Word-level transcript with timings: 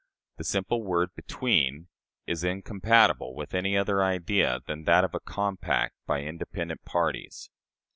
The 0.37 0.43
simple 0.43 0.81
word 0.81 1.13
"between" 1.15 1.87
is 2.25 2.43
incompatible 2.43 3.35
with 3.35 3.53
any 3.53 3.77
other 3.77 4.01
idea 4.01 4.59
than 4.65 4.85
that 4.85 5.03
of 5.03 5.13
a 5.13 5.19
compact 5.19 5.93
by 6.07 6.23
independent 6.23 6.83
parties. 6.83 7.51